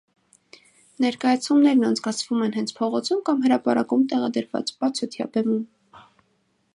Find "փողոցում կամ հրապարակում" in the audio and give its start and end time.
2.79-4.09